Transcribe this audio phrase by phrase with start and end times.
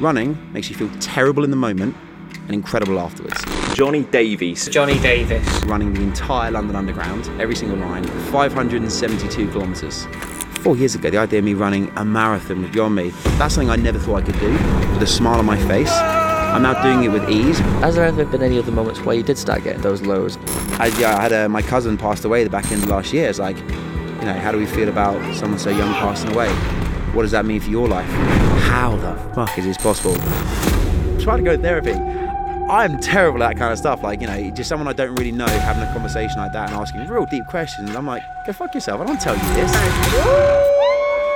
[0.00, 1.96] Running makes you feel terrible in the moment
[2.32, 3.36] and incredible afterwards.
[3.74, 4.68] Jonny Davies.
[4.68, 5.44] Jonny Davis.
[5.64, 10.06] Running the entire London Underground, every single line, 572 kilometres.
[10.60, 13.70] Four years ago, the idea of me running a marathon with John Me, that's something
[13.70, 14.52] I never thought I could do.
[14.52, 17.58] With a smile on my face, I'm now doing it with ease.
[17.80, 20.36] Has there ever been any other moments where you did start getting those lows?
[20.78, 23.28] I, yeah, I had a, my cousin passed away the back end of last year.
[23.28, 26.48] It's like, you know, how do we feel about someone so young passing away?
[27.18, 28.08] What does that mean for your life?
[28.60, 30.14] How the fuck is this possible?
[31.20, 31.90] Try to go to therapy.
[32.70, 34.04] I'm terrible at that kind of stuff.
[34.04, 36.78] Like, you know, just someone I don't really know having a conversation like that and
[36.78, 37.96] asking real deep questions.
[37.96, 39.00] I'm like, go fuck yourself.
[39.00, 39.72] I don't tell you this.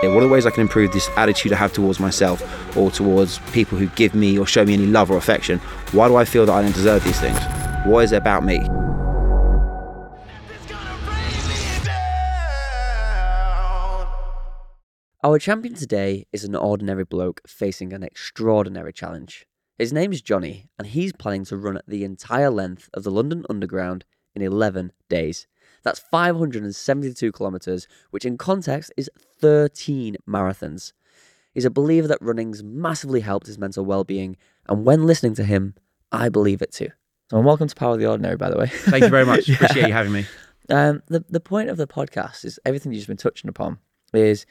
[0.05, 2.93] Yeah, what are the ways I can improve this attitude I have towards myself or
[2.93, 5.59] towards people who give me or show me any love or affection?
[5.91, 7.41] Why do I feel that I don't deserve these things?
[7.87, 8.61] What is it about me?
[15.25, 19.47] Our champion today is an ordinary bloke facing an extraordinary challenge.
[19.79, 24.05] His name's Jonny, and he's planning to run the entire length of the London Underground
[24.35, 25.47] in 11 days.
[25.85, 30.93] That's 572 kilometres, which in context is 13 marathons.
[31.55, 34.37] He's a believer that running's massively helped his mental well-being,
[34.69, 35.77] and when listening to him,
[36.11, 36.89] I believe it too.
[37.31, 38.67] So, and welcome to Power of the Ordinary, by the way.
[38.67, 39.49] Thank you very much.
[39.49, 39.55] Yeah.
[39.55, 40.27] Appreciate you having me.
[40.69, 43.79] Um, the the point of the podcast is everything you've just been touching upon
[44.13, 44.47] is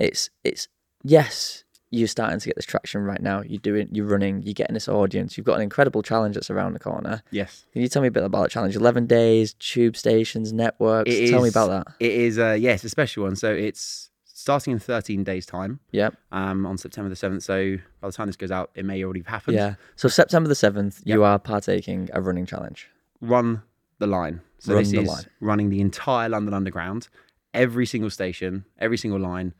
[0.00, 0.68] it's it's
[1.02, 3.42] yes you're starting to get this traction right now.
[3.42, 4.42] You're doing you're running.
[4.44, 5.36] You're getting this audience.
[5.36, 7.20] You've got an incredible challenge that's around the corner.
[7.32, 7.66] Yes.
[7.72, 8.76] Can you tell me a bit about that challenge?
[8.76, 11.10] Eleven days, tube stations, networks.
[11.10, 11.86] It tell me about that.
[11.98, 13.34] It is, uh, yeah, it's a special one.
[13.34, 16.14] So it's starting in 13 days' time Yep.
[16.30, 17.42] um, on September the 7th.
[17.42, 19.56] So by the time this goes out, it may already have happened.
[19.56, 19.74] Yeah.
[19.96, 22.88] So September the seventh, you are partaking a running challenge.
[23.20, 23.62] Run
[23.98, 24.40] the line.
[24.60, 25.24] So Run this the is line.
[25.40, 27.08] running the entire London Underground,
[27.52, 29.54] every single station, every single line,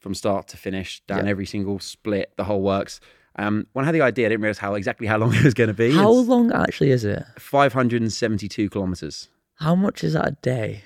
[0.00, 1.30] from start to finish, down Yeah.
[1.30, 3.00] every single split, the whole works.
[3.36, 5.54] Um, when I had the idea, I didn't realize how exactly how long it was
[5.54, 5.92] going to be.
[5.92, 7.22] How It's long actually is it?
[7.38, 9.28] 572 kilometers.
[9.56, 10.82] How much is that a day?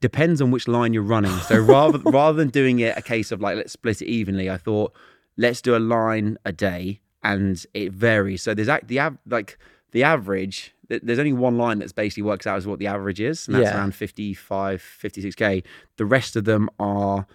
[0.00, 1.36] depends on which line you're running.
[1.40, 4.56] So rather rather than doing it a case of like let's split it evenly, I
[4.56, 4.94] thought
[5.36, 8.42] let's do a line a day, and it varies.
[8.42, 9.58] So there's act the av- like
[9.90, 10.74] the average.
[10.88, 13.66] There's only one line that's basically works out as what the average is, and that's
[13.72, 13.76] Yeah.
[13.76, 15.62] around 55, 56k.
[15.98, 17.26] The rest of them are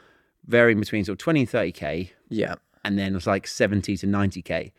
[0.50, 2.56] varying between sort of 20 and 30k, Yeah.
[2.84, 4.72] and then it's like 70 to 90k.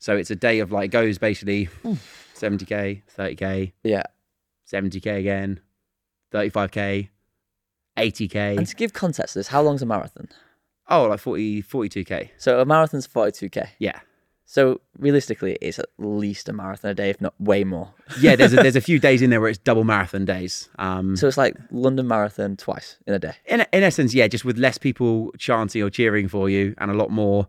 [0.00, 1.68] So it's a day of like goes basically
[2.34, 4.02] 70k, 30k, Yeah.
[4.66, 5.60] 70k again,
[6.32, 7.08] 35k,
[7.96, 8.56] 80k.
[8.58, 10.28] And to give context to this, how long's a marathon?
[10.88, 12.30] Oh, like 40, 42k.
[12.38, 13.70] So a marathon's forty-two k.
[13.78, 14.00] Yeah.
[14.50, 17.92] So realistically, it's at least a marathon a day, if not way more.
[18.18, 20.70] Yeah, there's a, there's a few days in there where it's double marathon days.
[20.78, 23.34] Um, So it's like London Marathon twice in a day.
[23.44, 26.94] in, in essence, yeah, just with less people chanting or cheering for you and a
[26.94, 27.46] lot more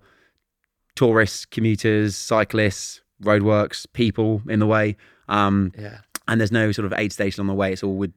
[0.95, 4.97] tourists, commuters, cyclists, roadworks, people in the way.
[5.29, 5.99] Um, Yeah.
[6.27, 7.71] and there's no sort of aid station on the way.
[7.71, 8.11] It's all we're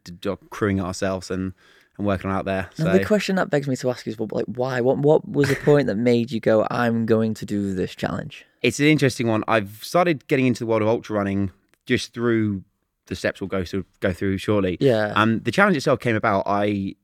[0.50, 1.52] crewing ourselves and,
[1.98, 2.70] and working out there.
[2.74, 4.80] So Now the question that begs me to ask is, well, like, why?
[4.80, 8.44] What what was the point that made you go, I'm going to do this challenge?
[8.62, 9.42] it's an interesting one.
[9.48, 11.50] I've started getting into the world of ultra running
[11.84, 12.62] just through
[13.06, 14.76] the steps we'll go through go through shortly.
[14.80, 15.12] Yeah.
[15.16, 16.44] Um, the challenge itself came about.
[16.46, 16.94] I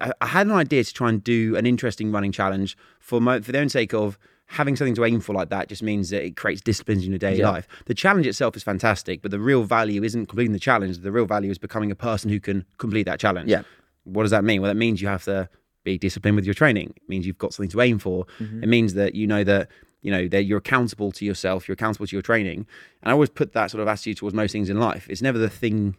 [0.00, 3.40] I I had an idea to try and do an interesting running challenge for my,
[3.40, 6.24] for their own sake of having something to aim for like that just means that
[6.24, 7.50] it creates disciplines in your daily Yeah.
[7.50, 7.66] life.
[7.86, 10.98] The challenge itself is fantastic, but the real value isn't completing the challenge.
[10.98, 13.48] The real value is becoming a person who can complete that challenge.
[13.48, 13.62] Yeah.
[14.06, 14.62] What does that mean?
[14.62, 15.48] Well, that means you have to
[15.84, 16.92] be disciplined with your training.
[16.96, 18.26] It means you've got something to aim for.
[18.40, 18.62] Mm-hmm.
[18.64, 19.68] It means that you know that
[20.02, 21.66] you know that you're accountable to yourself.
[21.66, 22.66] You're accountable to your training.
[23.02, 25.06] And I always put that sort of attitude towards most things in life.
[25.08, 25.96] It's never the thing.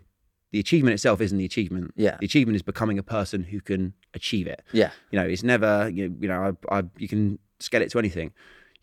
[0.52, 1.94] The achievement itself isn't the achievement.
[1.98, 2.16] Yeah.
[2.20, 4.64] The achievement is becoming a person who can achieve it.
[4.72, 4.92] yeah.
[5.12, 8.00] You know, it's never you know, you know I, I, you can scale it to
[8.00, 8.32] anything.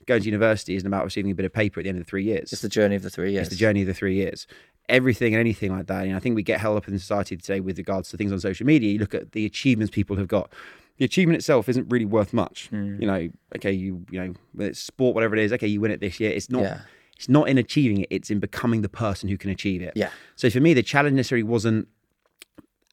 [0.07, 2.11] Going to university isn't about receiving a bit of paper at the end of the
[2.11, 2.53] three years.
[2.53, 3.47] It's the journey of the three years.
[3.47, 4.47] It's the journey of the three years.
[4.89, 6.05] Everything and anything like that.
[6.05, 8.41] And I think we get held up in society today with regards to things on
[8.41, 8.93] social media.
[8.93, 10.53] You look at the achievements people have got.
[10.99, 12.69] The achievement itself isn't really worth much.
[12.69, 13.01] Hmm.
[13.01, 15.91] You know, okay, you you know, whether it's sport, whatever it is, okay, you win
[15.91, 16.31] it this year.
[16.31, 16.81] It's not Yeah.
[17.17, 19.93] it's not in achieving it, it's in becoming the person who can achieve it.
[19.97, 20.11] Yeah.
[20.37, 21.89] So for me, the challenge necessarily wasn't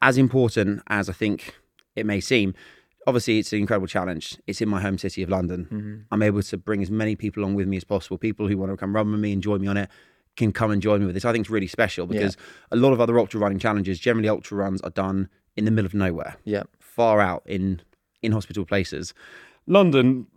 [0.02, 1.56] as important as I think
[1.96, 2.54] it may seem.
[3.08, 4.38] Obviously, it's an incredible challenge.
[4.48, 5.66] It's in my home city of London.
[5.66, 5.96] Mm-hmm.
[6.12, 8.18] I'm able to bring as many people along with me as possible.
[8.18, 9.90] People who want to come run with me and join me on it
[10.38, 11.26] can come and join me with this.
[11.26, 12.38] I think it's really special because
[12.72, 15.86] a lot of other ultra running challenges, generally ultra runs, are done in the middle
[15.86, 16.64] of nowhere, Yeah.
[16.80, 17.82] far out in
[18.22, 19.14] inhospitable places.
[19.68, 20.28] London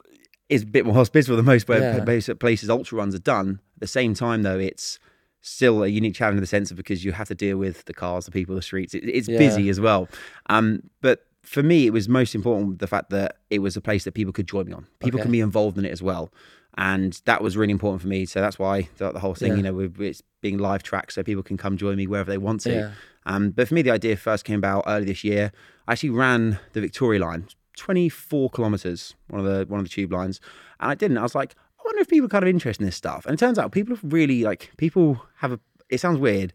[0.49, 2.35] is a bit more hospitable than most where Yeah.
[2.39, 3.61] places ultra runs are done.
[3.77, 4.99] At the same time, though, it's
[5.41, 7.95] still a unique challenge in the sense of because you have to deal with the
[7.95, 8.95] cars, the people, the streets.
[8.95, 9.39] It, it's Yeah.
[9.39, 10.09] busy as well.
[10.49, 14.05] Um, but for me, it was most important the fact that it was a place
[14.05, 14.87] that people could join me on.
[15.01, 15.25] People Okay.
[15.25, 16.33] can be involved in it as well.
[16.77, 18.25] And that was really important for me.
[18.27, 19.57] So that's why the, the whole thing, Yeah.
[19.57, 22.39] you know, with it's being live tracked, so people can come join me wherever they
[22.39, 22.73] want to.
[22.73, 22.91] Yeah.
[23.27, 25.53] Um, but for me, the idea first came about early this year.
[25.89, 30.13] I actually ran the Victoria line, 24 kilometers, one of the one of the tube
[30.13, 30.41] lines,
[30.81, 31.19] and I didn't.
[31.19, 33.25] I was like, I wonder if people are kind of interested in this stuff.
[33.27, 35.61] And it turns out people have really like people have a.
[35.91, 36.53] It sounds weird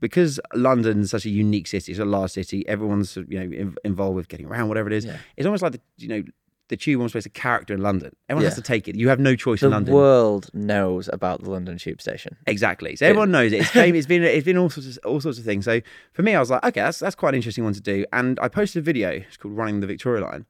[0.00, 1.92] because London's such a unique city.
[1.92, 2.66] It's a large city.
[2.68, 5.04] Everyone's you know in, involved with getting around, whatever it is.
[5.04, 5.16] Yeah.
[5.36, 6.22] It's almost like the you know
[6.68, 8.14] the tube almost plays a character in London.
[8.28, 8.96] Everyone has to take it.
[8.96, 9.92] You have no choice The in London.
[9.92, 12.36] The world knows about the London Tube Station.
[12.46, 12.96] Exactly.
[12.96, 13.60] So everyone knows it.
[13.60, 15.64] It's, came, it's been it's been all sorts of all sorts of things.
[15.64, 15.80] So
[16.12, 18.04] for me, I was like, okay, that's that's quite an interesting one to do.
[18.12, 19.10] And I posted a video.
[19.10, 20.46] It's called "Running the Victoria Line."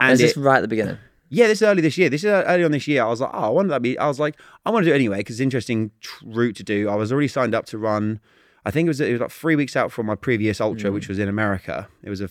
[0.00, 0.98] And Is it, this right at the beginning?
[1.30, 2.08] yeah, this is early this year.
[2.08, 3.02] This is uh, early on this year.
[3.02, 3.98] I was like, oh, I wonder that be.
[3.98, 5.90] I was like, I want to do it anyway because it's an interesting
[6.24, 6.88] route to do.
[6.88, 8.20] I was already signed up to run.
[8.64, 10.94] I think it was it was like three weeks out from my previous ultra, hmm.
[10.94, 11.88] which was in America.
[12.02, 12.28] It was a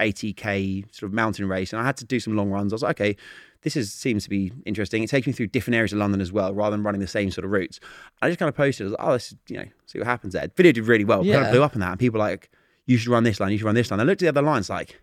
[0.00, 2.72] 80k sort of mountain race, and I had to do some long runs.
[2.72, 3.16] I was like, okay,
[3.62, 5.02] this is seems to be interesting.
[5.02, 7.30] It takes me through different areas of London as well, rather than running the same
[7.30, 7.80] sort of routes.
[8.22, 10.06] I just kind of posted, I was like, oh, this is, you know, see what
[10.06, 10.48] happens there.
[10.56, 11.24] Video did really well.
[11.24, 12.50] Kind of blew up on that, and people were like,
[12.86, 14.00] you should run this line, you should run this line.
[14.00, 15.00] I looked at the other lines, like,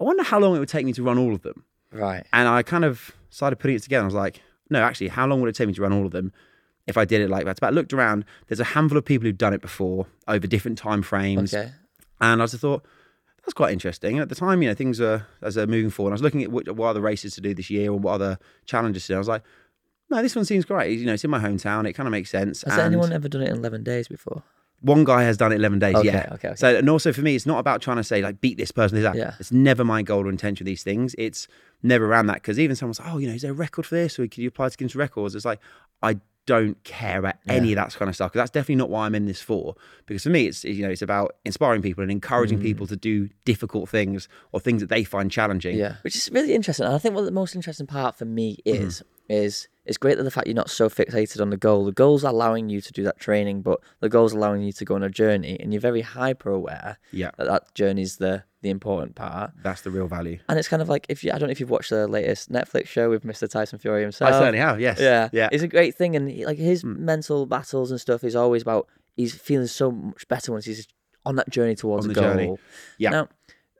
[0.00, 1.64] I wonder how long it would take me to run all of them.
[1.92, 2.26] Right.
[2.32, 4.02] And I kind of started putting it together.
[4.02, 6.12] I was like, no, actually, how long would it take me to run all of
[6.12, 6.32] them
[6.86, 7.60] if I did it like that?
[7.60, 10.76] But I looked around, there's a handful of people who've done it before over different
[10.76, 11.54] time frames.
[11.54, 11.70] Okay.
[12.20, 12.84] And I just thought,
[13.44, 14.16] that's quite interesting.
[14.16, 16.42] And at the time, you know, things are, as they're moving forward, I was looking
[16.42, 19.14] at what, what other races to do this year or what other challenges to do.
[19.16, 19.42] I was like,
[20.10, 20.98] no, this one seems great.
[20.98, 21.88] You know, it's in my hometown.
[21.88, 22.62] It kind of makes sense.
[22.62, 24.42] Has and anyone ever done it in 11 days before?
[24.84, 26.28] one guy has done it 11 days, Okay, yeah.
[26.32, 26.56] okay, okay.
[26.56, 28.96] So, and also for me, it's not about trying to say, like, beat this person,
[28.96, 29.16] this, that.
[29.16, 29.34] Yeah.
[29.40, 31.14] It's never my goal or intention with these things.
[31.16, 31.48] It's
[31.82, 32.34] never around that.
[32.34, 34.18] Because even someone's like, oh, you know, is there a record for this?
[34.18, 35.34] Or can you apply to Guinness Records?
[35.34, 35.58] It's like,
[36.02, 39.06] I don't care about any of that kind of stuff because that's definitely not why
[39.06, 39.74] I'm in this for.
[40.06, 42.62] Because for me, it's you know it's about inspiring people and encouraging Mm.
[42.62, 45.76] people to do difficult things or things that they find challenging.
[45.76, 46.86] Yeah, which is really interesting.
[46.86, 48.84] And I think what the most interesting part for me Mm-hmm.
[48.86, 51.84] is is it's great that the fact you're not so fixated on the goal.
[51.84, 54.94] The goal's allowing you to do that training, but the goal's allowing you to go
[54.94, 59.14] on a journey, and you're very hyper aware Yeah, that that journey's the the important
[59.14, 59.52] part.
[59.62, 60.38] that's the real value.
[60.48, 62.50] And it's kind of like if you, I don't know if you've watched the latest
[62.50, 63.46] Netflix show with Mr.
[63.46, 64.32] Tyson Fury himself.
[64.32, 64.80] I certainly have.
[64.80, 64.98] Yes.
[64.98, 65.50] Yeah, Yeah.
[65.52, 67.04] It's a great thing, and he, like his hmm.
[67.04, 70.88] mental battles and stuff is always about he's feeling so much better once he's
[71.26, 72.30] on that journey towards On a the goal.
[72.30, 72.56] journey.
[72.98, 73.10] Yeah.
[73.10, 73.28] Now,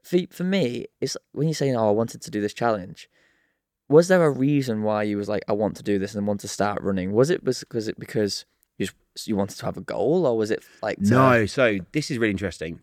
[0.03, 3.09] for for me, it's when you're saying, "Oh, I wanted to do this challenge."
[3.89, 6.41] Was there a reason why you was like, "I want to do this" and want
[6.41, 7.13] to start running?
[7.13, 8.45] Was it was because it because
[8.79, 11.47] you just, you wanted to have a goal, or was it like to- No.
[11.47, 12.81] So this is really interesting.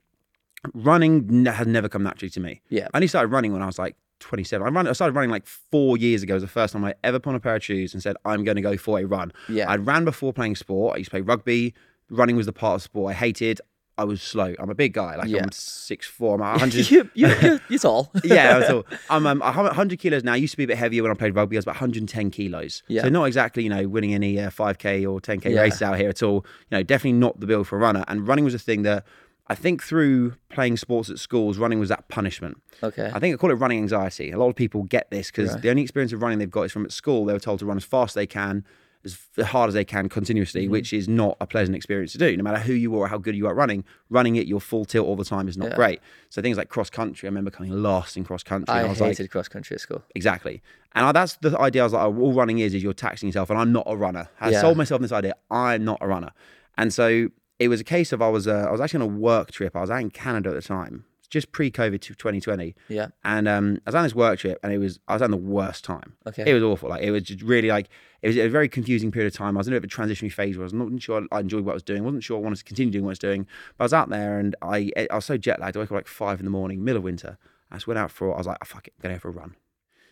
[0.73, 2.61] Running has never come naturally to me.
[2.69, 2.87] Yeah.
[2.93, 4.65] I only started running when I was like 27.
[4.65, 6.33] I, run, I started running like four years ago.
[6.33, 8.15] It was the first time I ever put on a pair of shoes and said,
[8.25, 9.33] I'm going to go for a run.
[9.49, 9.67] Yeah.
[9.67, 10.95] I ran before playing sport.
[10.95, 11.73] I used to play rugby.
[12.11, 13.59] Running was the part of sport I hated.
[14.01, 14.53] I was slow.
[14.59, 15.15] I'm a big guy.
[15.15, 15.43] Like Yeah.
[15.43, 16.33] I'm six four.
[16.35, 16.89] I'm 100.
[16.91, 18.11] you, you, you're, tall.
[18.23, 18.85] yeah, that's all.
[19.09, 20.33] I'm um, 100 kilos now.
[20.33, 21.55] I used to be a bit heavier when I played rugby.
[21.55, 22.83] I was about 110 kilos.
[22.87, 23.03] Yeah.
[23.03, 25.61] So not exactly, you know, winning any uh, 5k or 10k Yeah.
[25.61, 26.45] races out here at all.
[26.69, 28.03] You know, definitely not the build for a runner.
[28.07, 29.05] And running was a thing that
[29.47, 32.61] I think through playing sports at schools, running was that punishment.
[32.81, 33.11] Okay.
[33.13, 34.31] I think I call it running anxiety.
[34.31, 35.61] A lot of people get this because Right.
[35.61, 37.25] the only experience of running they've got is from at school.
[37.25, 38.65] They were told to run as fast as they can,
[39.05, 39.17] as
[39.47, 40.71] hard as they can continuously, Mm-hmm.
[40.71, 42.35] which is not a pleasant experience to do.
[42.37, 44.61] No matter who you are or how good you are at running, running it your
[44.61, 45.75] full tilt all the time is not Yeah.
[45.75, 45.99] great.
[46.29, 48.73] So things like cross country, I remember coming last in cross country.
[48.73, 50.03] I I was hated like, cross country at school.
[50.15, 50.61] exactly.
[50.93, 51.81] And I, that's the idea.
[51.81, 53.95] I was like, oh, all running is is you're taxing yourself, and I'm not a
[53.95, 54.29] runner.
[54.39, 54.61] I Yeah.
[54.61, 55.35] sold myself this idea.
[55.49, 56.31] I'm not a runner,
[56.77, 57.29] and so
[57.59, 59.75] it was a case of I was uh, I was actually on a work trip.
[59.75, 62.75] I was out in Canada at the time, just pre-COVID to 2020.
[62.89, 63.07] Yeah.
[63.23, 65.37] And um, I was on this work trip, and it was I was on the
[65.37, 66.13] worst time.
[66.27, 66.43] Okay.
[66.45, 66.89] It was awful.
[66.89, 67.89] Like it was just really like
[68.21, 69.57] it was a very confusing period of time.
[69.57, 71.39] I was in a bit of a transitionary phase where I was not sure I
[71.39, 72.01] enjoyed what I was doing.
[72.01, 73.47] I wasn't sure I wanted to continue doing what I was doing.
[73.77, 75.77] But I was out there, and I I was so jet lagged.
[75.77, 77.37] I woke up like five in the morning, middle of winter.
[77.71, 78.33] I just went out for.
[78.33, 79.55] I was like, oh, fuck it, I'm gonna go for a run.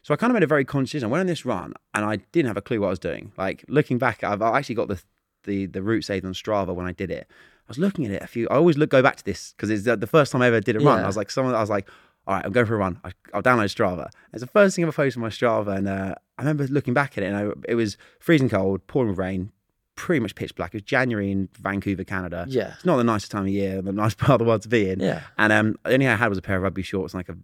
[0.01, 1.09] So I kind of made a very conscious decision.
[1.09, 3.33] I went on this run, and I didn't have a clue what I was doing.
[3.37, 5.01] Like looking back, I've I actually got the
[5.43, 7.27] the the route saved on Strava when I did it.
[7.69, 8.47] I was looking at it a few.
[8.49, 10.75] I always look go back to this because it's the first time I ever did
[10.75, 10.97] a run.
[10.97, 11.03] Yeah.
[11.03, 11.53] I was like, someone.
[11.53, 11.87] I was like,
[12.25, 12.99] all right, I'm going for a run.
[13.03, 14.09] I, I'll download Strava.
[14.33, 16.95] It's the first thing I ever posted on my Strava, and uh, I remember looking
[16.95, 19.51] back at it, and I, it was freezing cold, pouring rain,
[19.93, 20.73] pretty much pitch black.
[20.73, 22.45] It was January in Vancouver, Canada.
[22.49, 22.73] Yeah.
[22.73, 24.89] It's not the nicest time of year, the nice part of the world to be
[24.89, 24.99] in.
[24.99, 25.21] Yeah.
[25.37, 27.29] And um, the only thing I had was a pair of rugby shorts and like
[27.29, 27.37] a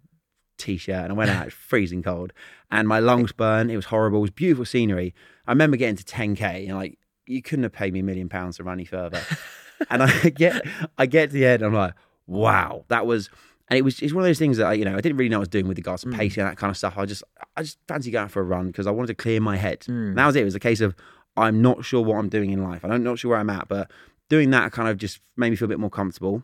[0.58, 1.42] t-shirt, and I went out.
[1.42, 2.32] It was freezing cold,
[2.70, 3.70] and my lungs burned.
[3.70, 4.18] It was horrible.
[4.18, 5.14] It was beautiful scenery.
[5.46, 8.56] I remember getting to 10k, and like you couldn't have paid me a million pounds
[8.56, 9.20] to run any further.
[9.90, 10.66] and I get,
[10.98, 11.94] I get to the end, I'm like,
[12.26, 13.30] wow, that was.
[13.68, 15.28] And it was it's one of those things that I, you know I didn't really
[15.28, 16.16] know what I was doing with regards to mm.
[16.16, 16.96] pacing and that kind of stuff.
[16.96, 17.24] I just
[17.56, 19.80] I just fancy going out for a run because I wanted to clear my head.
[19.80, 20.10] Mm.
[20.10, 20.42] And that was it.
[20.42, 20.94] It was a case of
[21.36, 22.84] I'm not sure what I'm doing in life.
[22.84, 23.90] I'm not sure where I'm at, but
[24.28, 26.42] doing that kind of just made me feel a bit more comfortable.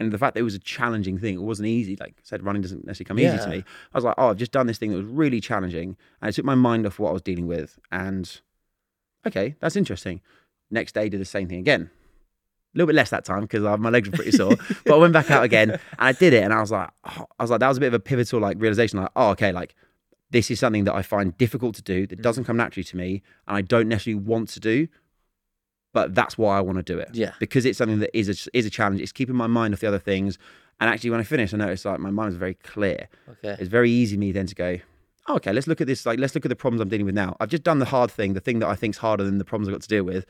[0.00, 1.96] And the fact that it was a challenging thing, it wasn't easy.
[1.96, 3.64] Like I said, running doesn't necessarily come easy to me.
[3.92, 5.96] I was like, oh, I've just done this thing that was really challenging.
[6.20, 7.78] And it took my mind off what I was dealing with.
[7.92, 8.40] And
[9.26, 10.20] okay, that's interesting.
[10.70, 11.90] Next day, did the same thing again.
[12.74, 14.56] A little bit less that time because uh, my legs were pretty sore.
[14.86, 16.42] but I went back out again and I did it.
[16.42, 18.40] And I was like, oh, I was like, that was a bit of a pivotal
[18.40, 19.00] like realization.
[19.00, 19.74] Like, oh, okay, like
[20.30, 22.22] this is something that I find difficult to do, that mm.
[22.22, 24.88] doesn't come naturally to me, and I don't necessarily want to do.
[25.92, 27.32] But that's why I want to do it Yeah.
[27.38, 29.02] because it's something that is a, is a challenge.
[29.02, 30.38] It's keeping my mind off the other things.
[30.80, 33.08] And actually, when I finished, I noticed like my mind was very clear.
[33.28, 33.56] Okay.
[33.60, 34.78] It's very easy for me then to go,
[35.28, 36.06] oh, okay, let's look at this.
[36.06, 37.36] Like, let's look at the problems I'm dealing with now.
[37.40, 39.68] I've just done the hard thing, the thing that I think's harder than the problems
[39.68, 40.24] I've got to deal with.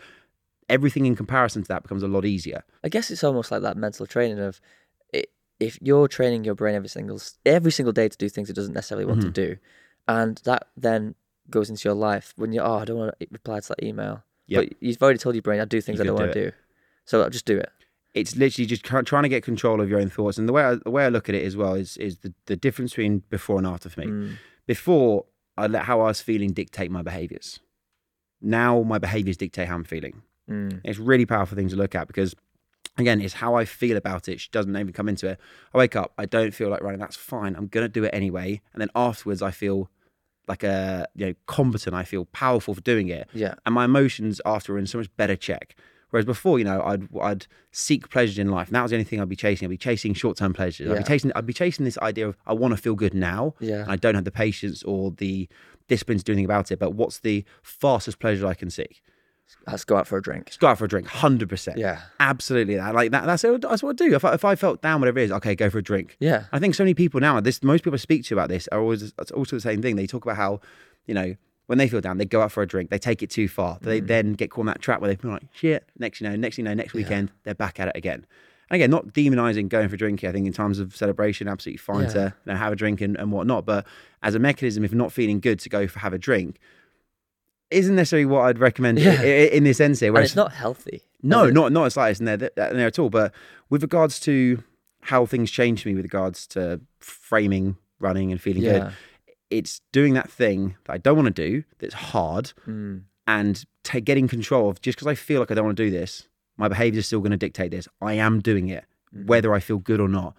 [0.76, 2.60] Everything in comparison to that becomes a lot easier.
[2.82, 4.60] I guess it's almost like that mental training of
[5.60, 8.74] if you're training your brain every single every single day to do things it doesn't
[8.74, 9.32] necessarily want to Mhm.
[9.44, 9.56] do,
[10.08, 11.14] and that then
[11.50, 14.24] goes into your life when you're oh I don't want to reply to that email,
[14.48, 14.58] Yep.
[14.70, 16.44] but you've already told your brain I do things You I don't could want to
[16.50, 16.52] do,
[17.04, 17.70] so I'll just do it.
[18.14, 20.36] It's literally just trying to get control of your own thoughts.
[20.38, 22.34] And the way I, the way I look at it as well is is the,
[22.46, 24.06] the difference between before and after for me.
[24.06, 24.32] Mm.
[24.66, 25.26] Before,
[25.56, 27.60] I let how I was feeling dictate my behaviors.
[28.40, 30.22] Now my behaviors dictate how I'm feeling.
[30.50, 30.80] Mm.
[30.84, 32.34] It's really powerful thing to look at because,
[32.98, 34.40] again, it's how I feel about it.
[34.40, 35.38] She doesn't even come into it.
[35.74, 37.00] I wake up, I don't feel like running.
[37.00, 37.54] That's fine.
[37.56, 38.60] I'm gonna do it anyway.
[38.72, 39.90] And then afterwards, I feel
[40.48, 41.94] like a you know competent.
[41.94, 43.54] I feel powerful for doing it, Yeah.
[43.64, 45.76] and my emotions after are in so much better check.
[46.10, 48.66] Whereas before, you know, I'd I'd seek pleasures in life.
[48.68, 49.64] And that was the only thing I'd be chasing.
[49.64, 50.90] I'd be chasing short term pleasures.
[50.90, 51.32] I'd be chasing.
[51.34, 53.54] I'd be chasing this idea of I want to feel good now.
[53.60, 53.82] Yeah.
[53.82, 55.48] And I don't have the patience or the
[55.88, 56.78] discipline to do anything about it.
[56.78, 59.00] But what's the fastest pleasure I can seek?
[59.66, 60.44] Let's go out for a drink.
[60.46, 61.06] Let's go out for a drink.
[61.06, 61.78] Hundred percent.
[61.78, 62.00] Yeah.
[62.20, 63.26] Absolutely, that like that.
[63.26, 64.14] That's, that's what I do.
[64.14, 66.16] If I, if I felt down, whatever it is, okay, go for a drink.
[66.20, 66.44] Yeah.
[66.52, 67.40] I think so many people now.
[67.40, 69.96] This most people I speak to about this are always it's also the same thing.
[69.96, 70.60] They talk about how,
[71.06, 72.90] you know, when they feel down, they go out for a drink.
[72.90, 73.78] They take it too far.
[73.80, 74.06] They mm.
[74.06, 75.88] then get caught in that trap where they feel like shit.
[75.98, 78.26] Next, you know, next you know, next weekend they're back at it again.
[78.68, 80.28] And again, not demonizing going for a drinking.
[80.28, 82.08] I think in times of celebration, absolutely fine Yeah.
[82.08, 83.66] to you know, have a drink and, and whatnot.
[83.66, 83.86] But
[84.22, 86.58] as a mechanism, if not feeling good to go for have a drink,
[87.72, 89.12] isn't necessarily what I'd recommend Yeah.
[89.20, 90.14] i- i- in this sense here.
[90.14, 91.02] And it's not healthy.
[91.22, 91.54] no, it?
[91.54, 93.10] not not as slightest in there, in there at all.
[93.10, 93.32] But
[93.70, 94.62] with regards to
[95.02, 98.92] how things changed for me with regards to framing, running, and feeling good,
[99.50, 103.02] it's doing that thing that I don't want to do, that's hard, Mm.
[103.26, 105.90] and ta getting control of just because I feel like I don't want to do
[105.90, 107.88] this, my behavior is still going to dictate this.
[108.00, 109.26] I am doing it, Mm-hmm.
[109.26, 110.34] whether I feel good or not.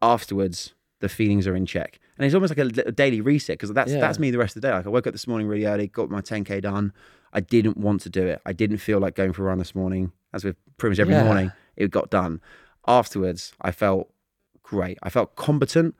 [0.00, 3.92] Afterwards, the feelings are in check, and it's almost like a, daily reset because that's
[3.92, 4.00] Yeah.
[4.00, 4.74] that's me the rest of the day.
[4.74, 6.92] Like I woke up this morning really early, got my 10k done.
[7.32, 8.40] I didn't want to do it.
[8.44, 11.14] I didn't feel like going for a run this morning, as with pretty much every
[11.14, 11.24] Yeah.
[11.24, 11.52] morning.
[11.76, 12.40] It got done.
[12.86, 14.10] Afterwards, I felt
[14.62, 14.98] great.
[15.02, 15.94] I felt competent.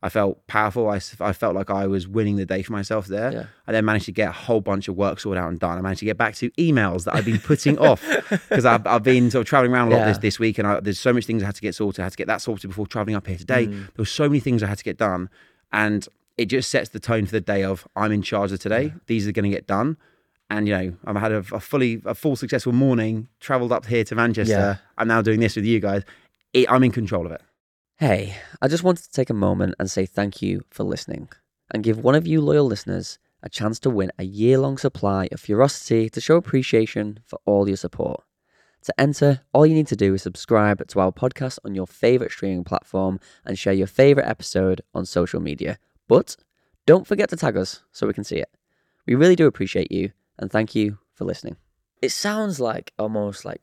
[0.00, 0.88] I felt powerful.
[0.88, 3.32] I, I felt like I was winning the day for myself there.
[3.32, 3.44] Yeah.
[3.66, 5.76] I then managed to get a whole bunch of work sorted out and done.
[5.76, 8.00] I managed to get back to emails that I've been putting off
[8.48, 10.08] because I've, I've been sort of traveling around a lot Yeah.
[10.08, 11.98] this, this week and I, there's so much things I had to get sorted.
[12.00, 13.66] I had to get that sorted before traveling up here today.
[13.66, 13.70] Mm.
[13.72, 15.30] There were so many things I had to get done.
[15.72, 16.06] And
[16.36, 18.92] it just sets the tone for the day of I'm in charge of today.
[19.06, 19.96] These are going to get done.
[20.50, 24.04] And, you know, I've had a, a fully, a full successful morning, traveled up here
[24.04, 24.52] to Manchester.
[24.52, 24.76] Yeah.
[24.96, 26.04] I'm now doing this with you guys.
[26.54, 27.42] It, I'm in control of it.
[27.96, 31.28] Hey, I just wanted to take a moment and say thank you for listening
[31.70, 35.28] and give one of you loyal listeners a chance to win a year long supply
[35.32, 38.24] of Furocity to show appreciation for all your support.
[38.88, 42.32] To enter, all you need to do is subscribe to our podcast on your favourite
[42.32, 45.78] streaming platform and share your favourite episode on social media.
[46.08, 46.36] But
[46.86, 48.48] don't forget to tag us so we can see it.
[49.06, 51.56] We really do appreciate you and thank you for listening.
[52.00, 53.60] It sounds like almost like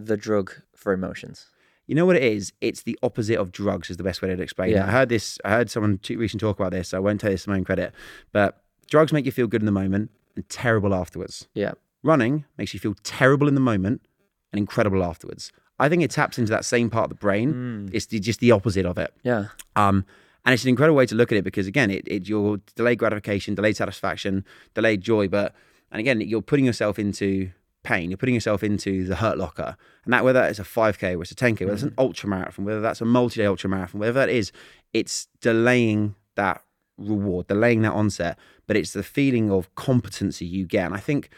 [0.00, 1.46] the drug for emotions.
[1.86, 2.52] You know what it is?
[2.60, 4.72] It's the opposite of drugs, is the best way to explain it.
[4.72, 4.88] Yeah.
[4.88, 6.88] I heard this, I heard someone recently talk about this.
[6.88, 7.94] So I won't take this to my own credit,
[8.32, 11.46] but drugs make you feel good in the moment and terrible afterwards.
[11.54, 11.74] Yeah.
[12.02, 14.02] Running makes you feel terrible in the moment
[14.52, 15.52] and incredible afterwards.
[15.78, 17.90] I think it taps into that same part of the brain.
[17.92, 19.12] It's the, just the opposite of it.
[19.22, 19.46] Yeah.
[19.74, 20.06] Um,
[20.44, 22.98] and it's an incredible way to look at it because again, it, it your delayed
[22.98, 25.54] gratification, delayed satisfaction, delayed joy, but
[25.90, 27.50] and again, you're putting yourself into
[27.82, 28.10] pain.
[28.10, 31.32] You're putting yourself into the hurt locker, and that whether it's a 5k, whether it's
[31.32, 34.28] a 10k, whether it's an ultra marathon, whether that's a multi-day ultra marathon, whatever that
[34.28, 34.52] is,
[34.92, 36.62] it's delaying that
[36.96, 38.38] reward, delaying that onset.
[38.66, 41.30] But it's the feeling of competency you get, and I think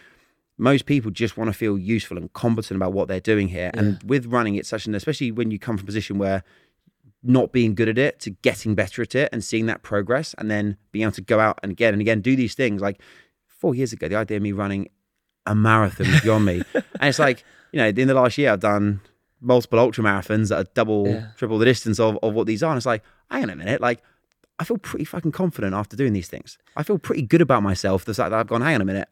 [0.59, 3.71] most people just want to feel useful and competent about what they're doing here.
[3.75, 6.43] And with running, it's such an especially when you come from a position where
[7.23, 10.51] not being good at it to getting better at it and seeing that progress and
[10.51, 12.81] then being able to go out and again and again do these things.
[12.81, 13.01] Like
[13.47, 14.89] four years ago the idea of me running
[15.47, 16.63] a marathon was beyond me.
[16.75, 19.01] And it's like you know in the last year i've done
[19.41, 21.27] multiple ultra marathons that are double Yeah.
[21.37, 22.71] triple the distance of, of what these are.
[22.71, 24.03] And it's like hang on a minute like
[24.61, 26.59] i feel pretty fucking confident after doing these things.
[26.77, 29.09] I feel pretty good about myself the fact that i've gone hang on a minute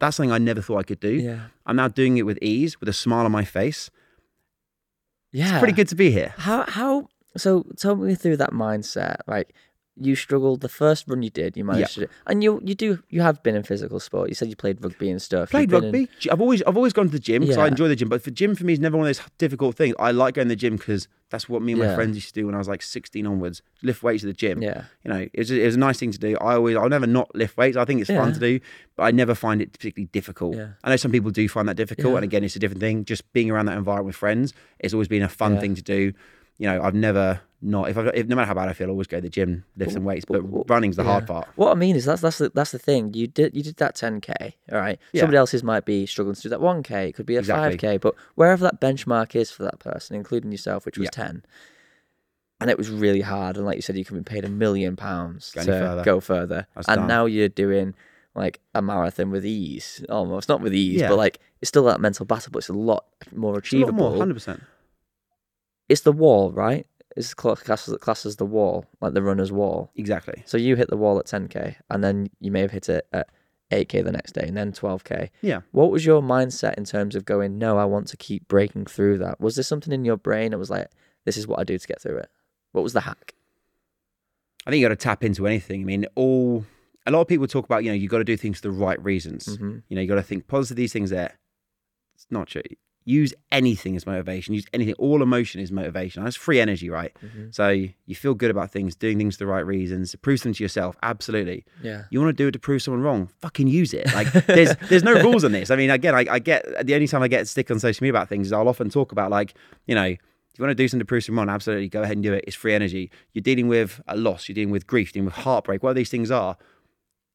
[0.00, 1.40] that's something i never thought i could do Yeah.
[1.66, 3.90] i'm now doing it with ease with a smile on my face
[5.32, 5.50] Yeah.
[5.50, 6.32] It's pretty good to be here.
[6.38, 9.16] How how so tell me through that mindset.
[9.26, 9.52] Like
[9.98, 13.02] you struggled the first run you did, you managed to do, and you you do
[13.08, 14.28] you have been in physical sport.
[14.28, 15.50] You said you played rugby and stuff.
[15.50, 16.08] Played in- rugby.
[16.18, 18.08] G- I've always I've always gone to the gym because I enjoy the gym.
[18.08, 19.94] But for gym for me is never one of those difficult things.
[19.98, 21.94] I like going to the gym because that's what me and my Yeah.
[21.96, 23.60] friends used to do when I was like 16 onwards.
[23.82, 24.62] Lift weights at the gym.
[24.62, 24.84] yeah.
[25.04, 26.36] You know, it was, it was a nice thing to do.
[26.40, 27.76] I always I'll never not lift weights.
[27.76, 28.60] I think it's fun to do,
[28.96, 30.56] but I never find it particularly difficult.
[30.56, 30.68] Yeah.
[30.84, 32.16] I know some people do find that difficult, Yeah.
[32.18, 33.04] and again, it's a different thing.
[33.04, 35.60] Just being around that environment with friends, it's always been a fun Yeah.
[35.60, 36.12] thing to do.
[36.58, 38.90] You know, I've never not if, I've, if no matter how bad I feel, I
[38.90, 40.24] always go to the gym, lift some weights.
[40.24, 41.48] But running's the hard part.
[41.56, 43.12] What I mean is that's that's the, that's the thing.
[43.14, 44.98] You did you did that 10k, all right.
[45.12, 45.22] Yeah.
[45.22, 47.08] Somebody else's might be struggling to do that 1k.
[47.08, 47.76] It could be a Exactly.
[47.76, 51.24] 5k, but wherever that benchmark is for that person, including yourself, which was Yeah.
[51.24, 51.44] 10,
[52.60, 53.56] and it was really hard.
[53.56, 56.02] And like you said, you could be paid a million pounds to further.
[56.04, 56.66] go further.
[56.74, 57.08] That's and done.
[57.08, 57.94] now you're doing
[58.34, 61.08] like a marathon with ease, almost not with ease, Yeah.
[61.08, 63.82] but like it's still that mental battle, but it's a lot more It's a lot
[63.88, 64.10] achievable.
[64.10, 64.62] more, hundred percent.
[65.88, 66.86] It's the wall, right?
[67.16, 67.64] It's classed
[68.00, 69.90] class, as the wall, like the runner's wall.
[69.96, 70.42] Exactly.
[70.46, 73.28] So you hit the wall at 10k, and then you may have hit it at
[73.72, 75.30] 8k the next day, and then 12k.
[75.40, 75.60] Yeah.
[75.72, 77.58] What was your mindset in terms of going?
[77.58, 79.40] No, I want to keep breaking through that.
[79.40, 80.88] Was there something in your brain that was like,
[81.24, 82.28] this is what I do to get through it?
[82.72, 83.34] What was the hack?
[84.66, 85.82] I think you got to tap into anything.
[85.82, 86.64] I mean, all
[87.06, 88.72] a lot of people talk about, you know, you got to do things for the
[88.72, 89.46] right reasons.
[89.46, 89.82] Mhm.
[89.88, 90.76] You know, you got to think positive.
[90.76, 91.38] These things there.
[92.14, 92.62] It's not true.
[93.08, 94.52] Use anything as motivation.
[94.52, 94.94] Use anything.
[94.98, 96.24] All emotion is motivation.
[96.24, 97.12] That's free energy, right?
[97.24, 97.54] Mhm.
[97.54, 100.14] So you feel good about things, doing things for the right reasons.
[100.16, 100.96] Prove them to yourself.
[101.04, 101.64] Absolutely.
[101.82, 102.02] Yeah.
[102.10, 103.28] You want to do it to prove someone wrong?
[103.40, 104.12] Fucking use it.
[104.12, 105.70] Like there's there's no rules on this.
[105.70, 108.12] I mean, again, I, I get the only time I get stick on social media
[108.12, 109.54] about things is I'll often talk about like,
[109.86, 110.18] you know, if
[110.58, 112.42] you want to do something to prove someone wrong, absolutely go ahead and do it.
[112.46, 113.12] It's free energy.
[113.34, 116.10] You're dealing with a loss, you're dealing with grief, you're dealing with heartbreak, whatever these
[116.10, 116.56] things are,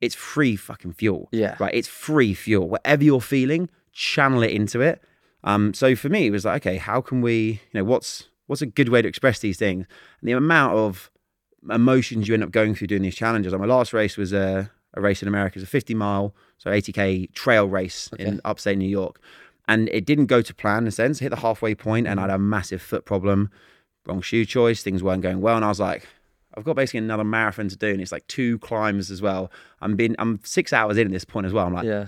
[0.02, 1.30] it's free fucking fuel.
[1.32, 1.56] Yeah.
[1.60, 1.74] Right.
[1.74, 2.68] It's free fuel.
[2.68, 5.02] Whatever you're feeling, channel it into it.
[5.44, 8.62] Um, so for me, it was like, okay, how can we, you know, what's what's
[8.62, 9.86] a good way to express these things?
[10.20, 11.10] And the amount of
[11.70, 13.52] emotions you end up going through doing these challenges.
[13.54, 15.60] Like my last race was a, a race in America.
[15.60, 18.26] It's a 50 mile, so 80k trail race Okay.
[18.26, 19.20] in upstate New York,
[19.68, 21.20] and it didn't go to plan in a sense.
[21.20, 23.50] Hit the halfway point, and I had a massive foot problem,
[24.06, 24.82] wrong shoe choice.
[24.84, 26.08] Things weren't going well, and I was like.
[26.58, 29.50] I've got basically another marathon to do, and it's like two climbs as well.
[29.80, 31.66] I'm been I'm six hours in at this point as well.
[31.66, 32.08] I'm like, Yeah.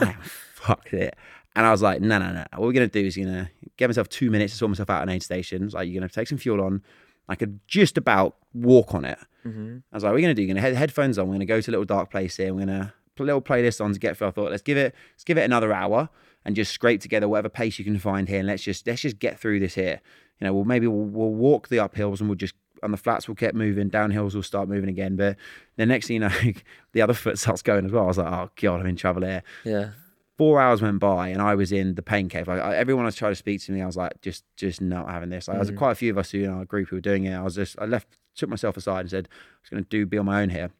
[0.00, 0.14] I
[0.52, 1.14] fucked it.
[1.58, 2.44] And I was like, no, no, no.
[2.52, 5.02] What we're gonna do is gonna get myself two minutes to sort myself out at
[5.02, 5.64] an aid station.
[5.64, 6.82] It's like you're gonna take some fuel on.
[7.28, 9.18] I could just about walk on it.
[9.42, 10.42] hmm I was like, we're gonna do.
[10.42, 11.26] You're gonna have headphones on.
[11.26, 12.54] We're gonna go to a little dark place here.
[12.54, 14.28] We're gonna put a little playlist on to get through.
[14.28, 16.08] I thought, let's give it, let's give it another hour
[16.44, 19.18] and just scrape together whatever pace you can find here, and let's just let's just
[19.18, 20.00] get through this here.
[20.40, 23.26] You know, well maybe we'll, we'll walk the uphills and we'll just on the flats
[23.26, 23.90] we'll get moving.
[23.90, 25.16] Downhills will start moving again.
[25.16, 25.36] But
[25.76, 26.30] the next thing you know,
[26.92, 28.04] the other foot starts going as well.
[28.04, 29.90] I was like, oh god, I'm in trouble here Yeah.
[30.38, 32.48] Four hours went by and I was in the pain cave.
[32.48, 35.10] Like I, everyone was trying to speak to me, I was like, just, just not
[35.10, 35.48] having this.
[35.48, 35.76] Like, There was Mhm.
[35.78, 37.34] quite a few of us who in our group who were doing it.
[37.34, 40.06] I was just, I left, took myself aside and said, I was going to do
[40.06, 40.70] be on my own here,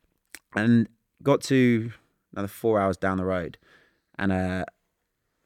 [0.55, 0.89] and
[1.23, 1.91] got to
[2.33, 3.59] another four hours down the road,
[4.19, 4.65] and uh,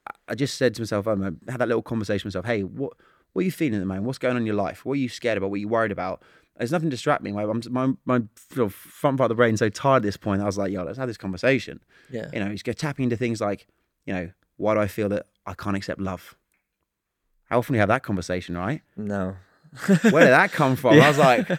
[0.09, 2.45] I- I just said to myself, um, I had that little conversation with myself.
[2.47, 2.93] Hey, what,
[3.33, 4.05] what are you feeling at the moment?
[4.07, 4.85] What's going on in your life?
[4.85, 5.49] What are you scared about?
[5.51, 6.23] What are you worried about?
[6.59, 7.33] There's nothing to distract me.
[7.33, 8.23] My, I'm, my, my
[8.53, 10.43] sort of front part of the brain so tired at this point.
[10.43, 12.29] I was like, yo, let's have this conversation Yeah.
[12.33, 13.67] you know, he's go tapping into things like,
[14.07, 16.37] you know, why do I feel that I can't accept love?
[17.47, 18.83] How often do you have that conversation, right?
[18.97, 19.37] No.
[19.87, 21.01] Where did that come from?
[21.01, 21.51] I was like,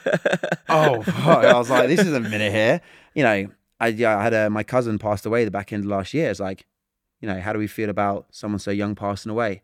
[0.69, 1.45] oh, fuck.
[1.45, 2.81] I was like, this is a minute here.
[3.13, 3.47] You know,
[3.79, 6.29] I, yeah, I had a, my cousin passed away the back end of last year.
[6.29, 6.65] It's like,
[7.21, 9.61] you know, how do we feel about someone so young passing away?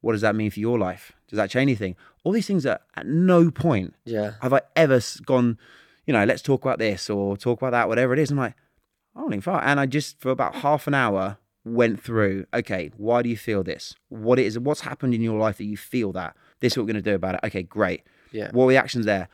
[0.00, 1.12] What does that mean for your life?
[1.28, 1.96] Does that change anything?
[2.24, 4.32] All these things are at no point yeah.
[4.40, 5.58] have I ever gone,
[6.06, 8.30] you know, let's talk about this or talk about that, whatever it is.
[8.30, 8.54] I'm like,
[9.14, 9.62] I don't think far.
[9.62, 13.62] And I just, for about half an hour, went through, okay, why do you feel
[13.62, 13.94] this?
[14.08, 16.36] What it is, what's happened in your life that you feel that?
[16.60, 17.40] This is what we're going to do about it.
[17.44, 18.02] Okay, great.
[18.32, 18.50] Yeah.
[18.52, 19.28] What were the actions there?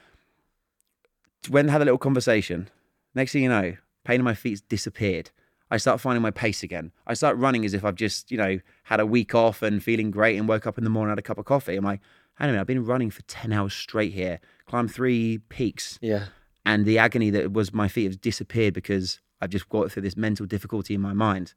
[1.49, 2.69] When I had a little conversation,
[3.15, 5.31] next thing you know, pain in my feet's disappeared.
[5.71, 6.93] I start finding my pace again.
[7.07, 10.11] I start running as if I've just, you know, had a week off and feeling
[10.11, 11.77] great and woke up in the morning, had a cup of coffee.
[11.77, 12.01] I'm like,
[12.35, 16.27] hang on I've been running for 10 hours straight here, climbed three peaks, Yeah.
[16.65, 20.17] and the agony that was my feet has disappeared because I've just got through this
[20.17, 21.53] mental difficulty in my mind.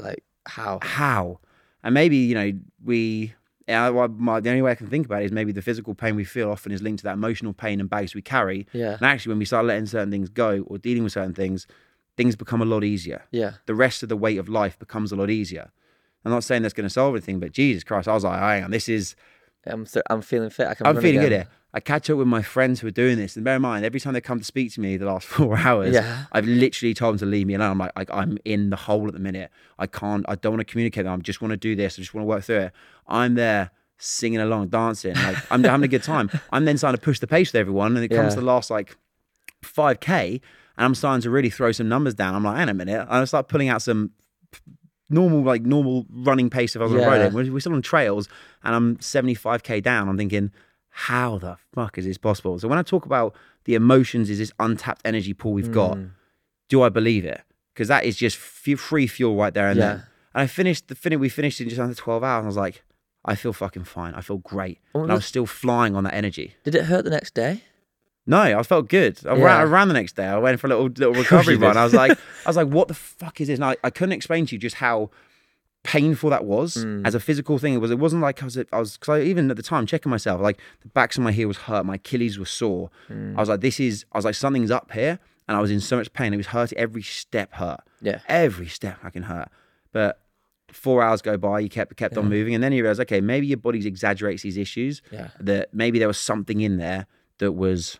[0.00, 0.80] Like how?
[0.82, 1.40] How?
[1.82, 2.52] And maybe, you know,
[2.84, 3.34] we,
[3.66, 5.94] yeah, well, my, the only way I can think about it is maybe the physical
[5.94, 8.66] pain we feel often is linked to that emotional pain and baggage we carry.
[8.72, 8.94] Yeah.
[8.94, 11.66] And actually, when we start letting certain things go or dealing with certain things,
[12.16, 13.22] things become a lot easier.
[13.30, 13.52] Yeah.
[13.66, 15.70] The rest of the weight of life becomes a lot easier.
[16.24, 18.64] I'm not saying that's going to solve anything, but Jesus Christ, I was like, hang
[18.64, 19.16] on, this is,
[19.64, 20.68] I'm th- I'm feeling fit.
[20.68, 20.86] I can.
[20.86, 21.48] I'm feeling good here.
[21.72, 24.00] I catch up with my friends who are doing this, and bear in mind, every
[24.00, 26.24] time they come to speak to me the last four hours, Yeah.
[26.32, 27.70] I've literally told them to leave me alone.
[27.72, 29.50] I'm like, like, I'm in the hole at the minute.
[29.78, 31.04] I can't, I don't want to communicate.
[31.04, 31.12] them.
[31.12, 31.94] I just want to do this.
[31.98, 32.72] I just want to work through it.
[33.06, 35.14] I'm there singing along, dancing.
[35.14, 36.30] Like I'm having a good time.
[36.52, 38.36] I'm then starting to push the pace with everyone, and it comes Yeah.
[38.36, 38.96] to the last like
[39.62, 40.40] 5k,
[40.76, 42.34] and I'm starting to really throw some numbers down.
[42.34, 44.10] I'm like, hang on a minute, and I start pulling out some
[45.08, 47.06] normal like normal running pace if I was on Yeah.
[47.06, 47.34] a road.
[47.34, 48.28] We're, we're still on trails,
[48.64, 50.08] and I'm 75k down.
[50.08, 50.50] I'm thinking,
[50.90, 52.58] how the fuck is this possible?
[52.58, 55.96] So when I talk about the emotions, is this untapped energy pool we've got?
[55.96, 56.10] Mm.
[56.68, 57.40] Do I believe it?
[57.74, 59.86] Because that is just f- free fuel right there and Yeah.
[59.86, 59.96] then.
[60.34, 62.44] And I finished the fin- We finished in just under 12 hours.
[62.44, 62.82] I was like,
[63.24, 64.14] I feel fucking fine.
[64.14, 64.78] I feel great.
[64.94, 66.56] And I was- still flying on that energy.
[66.64, 67.62] Did it hurt the next day?
[68.26, 69.18] No, I felt good.
[69.26, 69.44] I, Yeah.
[69.44, 70.26] ran, I ran the next day.
[70.26, 71.76] I went for a little little recovery run.
[71.76, 72.12] I was like,
[72.46, 73.56] I was like, what the fuck is this?
[73.58, 75.10] And I, I couldn't explain to you just how
[75.82, 77.06] painful that was Mm.
[77.06, 77.74] as a physical thing.
[77.74, 77.90] It was.
[77.90, 78.58] It wasn't like I was.
[78.58, 81.32] I was because I even at the time checking myself, like the backs of my
[81.32, 82.90] heels hurt, my Achilles were sore.
[83.08, 83.36] Mm.
[83.36, 84.04] I was like, this is.
[84.12, 86.34] I was like, something's up here, and I was in so much pain.
[86.34, 86.76] It was hurting.
[86.78, 87.80] Every step hurt.
[88.02, 88.20] Yeah.
[88.28, 89.48] Every step fucking hurt.
[89.92, 90.20] But
[90.70, 93.46] four hours go by, you kept kept on moving, and then you realize, okay, maybe
[93.46, 95.28] your body exaggerates these issues Yeah.
[95.40, 97.06] that maybe there was something in there
[97.38, 97.98] that was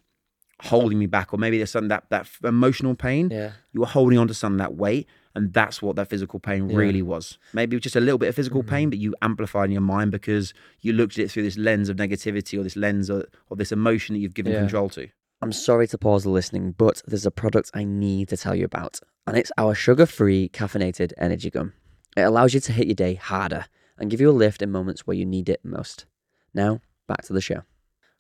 [0.65, 3.53] holding me back, or maybe there's something that that emotional pain Yeah.
[3.73, 6.77] you were holding on to some that weight, and that's what that physical pain Yeah.
[6.77, 7.39] really was.
[7.53, 8.91] Maybe it was just a little bit of physical pain, mm.
[8.91, 11.97] but you amplified in your mind because you looked at it through this lens of
[11.97, 14.61] negativity or this lens of, of this emotion that you've given Yeah.
[14.61, 15.09] control to.
[15.43, 18.65] I'm sorry to pause the listening, but there's a product I need to tell you
[18.65, 21.73] about, and it's our sugar free caffeinated energy gum.
[22.17, 23.67] It allows you to hit your day harder
[23.97, 26.07] and give you a lift in moments where you need it most.
[26.53, 27.63] Now, back to the show.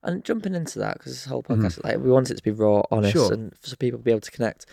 [0.03, 1.67] And jumping into that, because this whole mm-hmm.
[1.67, 3.33] podcast, like we want it to be raw, honest, Sure.
[3.33, 4.65] and for people to be able to connect.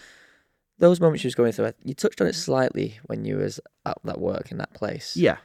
[0.79, 3.97] Those moments you was going through, you touched on it slightly when you was at
[4.03, 5.17] that work in that place.
[5.17, 5.37] Yeah.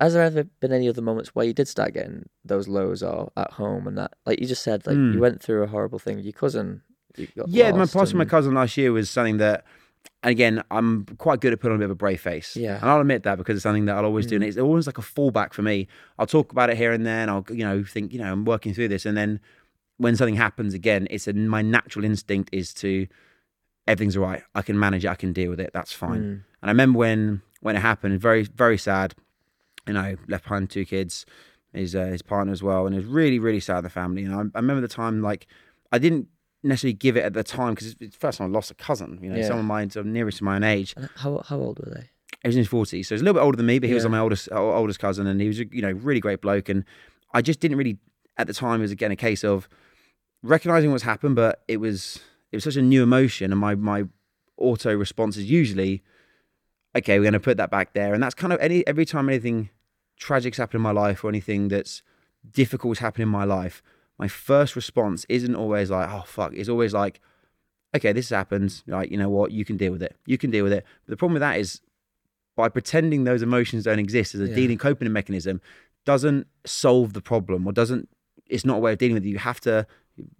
[0.00, 3.32] Has there ever been any other moments where you did start getting those lows or
[3.36, 5.14] at home and that, like you just said, like Mm.
[5.14, 6.16] you went through a horrible thing.
[6.16, 6.82] With your cousin,
[7.16, 9.64] you got Yeah, my passing with my cousin last year was something that,
[10.22, 12.56] and again, I'm quite good at putting on a bit of a brave face.
[12.56, 12.76] Yeah.
[12.80, 14.36] And I'll admit that because it's something that I'll always do.
[14.36, 14.48] And Mm.
[14.48, 15.88] it's always like a fallback for me.
[16.18, 17.28] I'll talk about it here and then.
[17.30, 19.06] I'll, you know, think, you know, I'm working through this.
[19.06, 19.40] And then
[19.96, 23.06] when something happens again, it's a, my natural instinct is to,
[23.86, 24.42] everything's all right.
[24.54, 25.08] I can manage it.
[25.08, 25.70] I can deal with it.
[25.72, 26.20] That's fine.
[26.20, 26.32] Mm.
[26.62, 29.14] And I remember when when it happened, very very sad.
[29.86, 31.24] You know, left behind two kids,
[31.72, 34.24] his uh, his partner as well, and it was really really sad in the family.
[34.24, 35.46] And I, I remember the time like
[35.92, 36.28] I didn't
[36.62, 39.20] necessarily give it at the time because it's the first time I lost a cousin.
[39.22, 39.46] You know, Yeah.
[39.46, 40.94] someone my sort of nearest to my own age.
[41.16, 42.10] How how old were they?
[42.42, 43.94] He was in his forties, so he's a little bit older than me, but he
[43.94, 46.68] was my oldest oldest cousin, and he was a, you know really great bloke.
[46.68, 46.84] And
[47.32, 47.98] I just didn't really
[48.36, 48.80] at the time.
[48.80, 49.68] It was again a case of
[50.42, 52.18] recognizing what's happened, but it was
[52.56, 54.04] it was such a new emotion, and my my
[54.56, 56.02] auto response is usually,
[56.96, 59.28] okay, we're going to put that back there, and that's kind of any every time
[59.28, 59.68] anything
[60.18, 62.02] tragic's happened in my life or anything that's
[62.50, 63.82] difficult's happened in my life,
[64.18, 67.20] my first response isn't always like, oh fuck, it's always like,
[67.94, 70.64] okay, this happens, like you know what, you can deal with it, you can deal
[70.64, 70.84] with it.
[71.04, 71.82] But the problem with that is
[72.56, 74.54] by pretending those emotions don't exist as a Yeah.
[74.54, 75.60] dealing coping mechanism
[76.06, 78.08] doesn't solve the problem or doesn't
[78.46, 79.86] it's not a way of dealing with it you have to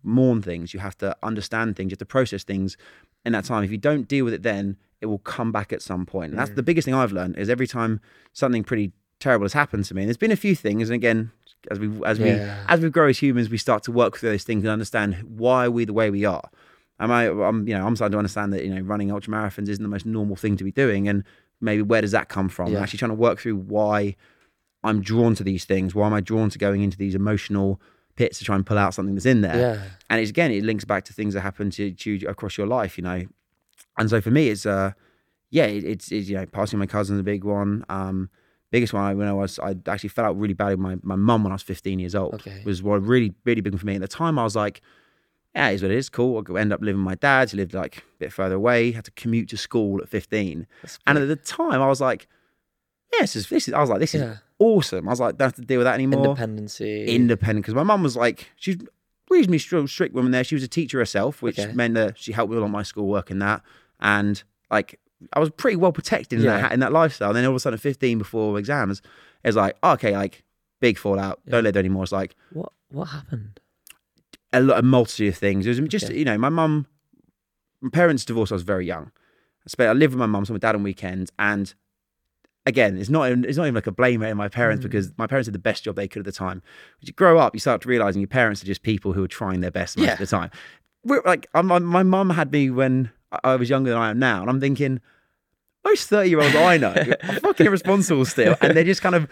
[0.03, 2.77] mourn things you have to understand things you have to process things
[3.25, 5.83] in that time if you don't deal with it then it will come back at
[5.83, 6.57] some point and that's Mm.
[6.57, 8.01] the biggest thing i've learned is every time
[8.33, 11.31] something pretty terrible has happened to me and there's been a few things and again
[11.71, 12.65] as we as we Yeah.
[12.69, 15.67] as we grow as humans we start to work through those things and understand why
[15.67, 16.49] are we the way we are
[16.99, 19.69] Am I, I'm, you know, I'm starting to understand that, you know, running ultra marathons
[19.69, 21.07] isn't the most normal thing to be doing.
[21.09, 21.25] And
[21.61, 22.73] maybe where does that come from?
[22.73, 22.79] Yeah.
[22.79, 24.17] I'm actually trying to work through why
[24.83, 25.95] I'm drawn to these things.
[25.95, 27.79] Why am I drawn to going into these emotional
[28.17, 29.57] pits to try and pull out something that's in there?
[29.57, 29.83] Yeah.
[30.11, 32.99] And it's again, it links back to things that happen to, you across your life,
[32.99, 33.25] you know.
[33.99, 34.93] And so for me, it's uh,
[35.51, 37.85] yeah, it, it's, it's you know, passing my cousin's a big one.
[37.89, 38.31] Um,
[38.71, 41.45] biggest one when I was, I actually fell out really bad with my my mum
[41.45, 42.35] when I was 15 years old.
[42.35, 42.63] Okay.
[42.65, 43.95] Was one really really big for me.
[43.95, 44.81] At the time, I was like,
[45.55, 46.09] yeah, it is what it is.
[46.11, 46.45] Cool.
[46.47, 47.51] I'll end up living with my dad.
[47.51, 48.93] He lived like a bit further away.
[48.93, 50.67] Had to commute to school at 15.
[51.07, 52.29] And at the time, I was like,
[53.13, 54.37] yeah, this is, this is I was like, this is yeah.
[54.59, 55.09] Awesome.
[55.09, 57.07] I was like, don't have to deal with that anymore Independency.
[57.07, 58.77] independent because my mum was like she's
[59.31, 60.45] reasonably stri- strict woman there.
[60.45, 61.73] She was a teacher herself, which Okay.
[61.73, 63.63] meant that she helped me with all my schoolwork and that.
[64.01, 64.99] And like
[65.33, 66.61] I was pretty well protected in Yeah.
[66.63, 67.31] that in that lifestyle.
[67.31, 69.03] And then all of a sudden, at 15 before exams,
[69.45, 70.45] it's like oh, okay, like
[70.81, 71.41] big fallout.
[71.45, 71.53] Yeah.
[71.53, 72.03] Don't live there anymore.
[72.05, 73.61] It's like what what happened?
[74.53, 75.67] a, lot, a multitude of things.
[75.67, 76.19] It was just Okay.
[76.19, 76.87] you know my mum,
[77.81, 78.53] my parents divorced.
[78.53, 79.11] I was very young.
[79.67, 81.75] I spent I lived with my mum, so my dad on weekends, and
[82.67, 84.89] again, it's not even- it's not even like a blame at my parents Mm.
[84.91, 86.63] because my parents did the best job they could at the time.
[87.01, 89.29] As you grow up, you start to realizing your parents are just people who are
[89.29, 90.13] trying their best most Yeah.
[90.15, 90.51] of the time.
[91.05, 93.11] We're like I'm- my my mum had me when
[93.45, 95.01] I- was younger than I am now, and I'm thinking.
[95.85, 99.29] Most 30 year olds I know are fucking irresponsible still, and they're just kind of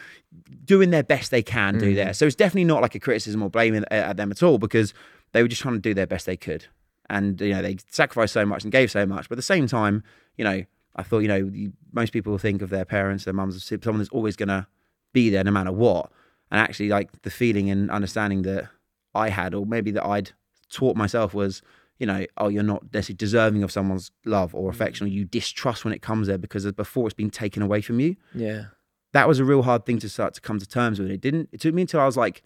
[0.65, 1.95] doing their best they can do Mm.
[1.97, 2.15] there.
[2.15, 4.95] So it's definitely not like a criticism or blaming at, at them at all because
[5.33, 6.67] they were just trying to do their best they could.
[7.11, 9.29] And, you know, they sacrificed so much and gave so much.
[9.29, 10.05] But at the same time,
[10.39, 10.63] you know,
[10.97, 14.11] I thought, you know, you, most people think of their parents, their mums, someone that's
[14.11, 14.67] always going to
[15.13, 16.11] be there no matter what.
[16.51, 18.69] And actually, like the feeling and understanding that
[19.15, 20.33] I had, or maybe that I'd
[20.71, 21.63] taught myself was,
[21.99, 24.75] you know, oh, you're not necessarily deserving of someone's love or mm.
[24.75, 28.01] affection, or you distrust when it comes there because before it's been taken away from
[28.01, 28.17] you.
[28.35, 28.67] Yeah.
[29.13, 31.11] That was a real hard thing to start to come to terms with.
[31.11, 32.43] It didn't, it took me until I was like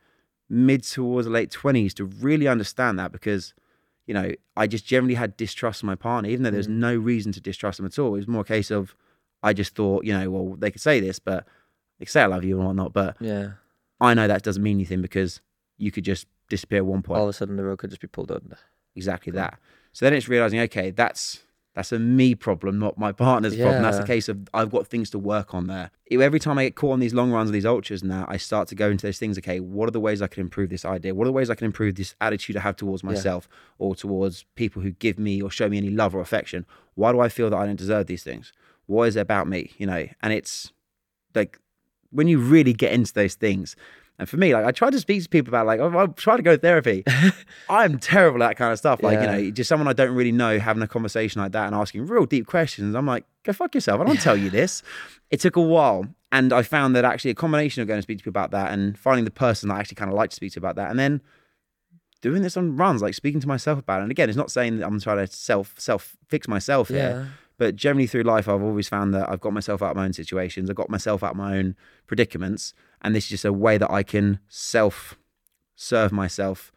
[0.51, 3.55] mid towards the late 20s to really understand that because,
[4.09, 6.79] you know, I just generally had distrust of my partner, even though there's Mm.
[6.89, 8.15] no reason to distrust them at all.
[8.15, 8.97] It was more a case of,
[9.43, 11.47] I just thought, you know, well, they could say this, but
[11.99, 13.53] they could say I love you and whatnot, but Yeah.
[14.01, 15.41] I know that doesn't mean anything because
[15.77, 17.19] you could just disappear at one point.
[17.19, 18.57] All of a sudden, the road could just be pulled under.
[18.97, 19.61] exactly that.
[19.93, 21.45] So then it's realizing, okay, that's
[21.79, 23.83] that's a me problem, not my partner's problem.
[23.83, 25.93] That's a case of I've got things to work on there.
[26.11, 28.67] Every time I get caught on these long runs of these ultras now, I start
[28.69, 29.39] to go into those things.
[29.39, 31.15] Okay, what are the ways I can improve this idea?
[31.15, 33.11] What are the ways I can improve this attitude I have towards Yeah.
[33.11, 36.67] myself or towards people who give me or show me any love or affection?
[36.97, 38.53] Why do I feel that I don't deserve these things?
[38.87, 39.71] What is it about me?
[39.79, 40.73] You know, and it's
[41.37, 41.61] like
[42.11, 43.77] when you really get into those things.
[44.19, 46.37] And for me, like I try to speak to people about like oh, I try
[46.37, 47.05] to go to therapy.
[47.69, 49.03] I'm terrible at that kind of stuff.
[49.03, 49.37] Like, Yeah.
[49.37, 52.07] you know, just someone I don't really know having a conversation like that and asking
[52.07, 52.95] real deep questions.
[52.97, 54.01] I'm like, go fuck yourself.
[54.01, 54.83] I don't tell you this.
[55.31, 56.07] It took a while.
[56.31, 58.73] And I found that actually a combination of going to speak to people about that
[58.73, 60.91] and finding the person that I actually kind of like to speak to about that.
[60.91, 61.23] And then
[62.21, 64.03] doing this on runs, like speaking to myself about it.
[64.03, 67.31] And again, it's not saying that I'm trying to self self fix myself here.
[67.59, 67.67] Yeah.
[67.67, 70.13] But generally through life, I've always found that I've got myself out of my own
[70.13, 70.71] situations.
[70.71, 72.75] I've got myself out of my own predicaments.
[73.03, 75.19] And this is just a way that I can self
[75.75, 76.73] serve myself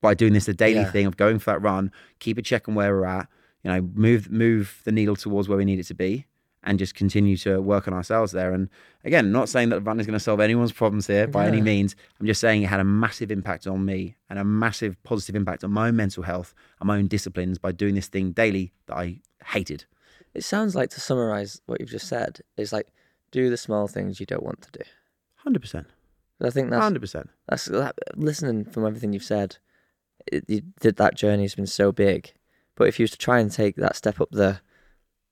[0.00, 0.90] by doing this the daily Yeah.
[0.90, 3.28] thing of going for that run, keep a check on where we're at,
[3.62, 6.26] you know, move move the needle towards where we need it to be
[6.62, 8.52] and just continue to work on ourselves there.
[8.52, 8.68] And
[9.04, 11.94] again, not saying that running is going to solve anyone's problems here by any means.
[12.20, 15.62] I'm just saying it had a massive impact on me and a massive positive impact
[15.62, 18.96] on my own mental health and my own disciplines by doing this thing daily that
[18.96, 19.84] I hated.
[20.36, 22.88] It sounds like to summarize what you've just said is like
[23.30, 24.84] do the small things you don't want to do.
[25.36, 25.86] Hundred percent.
[26.42, 27.30] I think that's Hundred percent.
[27.48, 29.56] that's that, listening from everything you've said.
[30.30, 32.32] It, you did that journey has been so big,
[32.74, 34.60] but if you was to try and take that step up the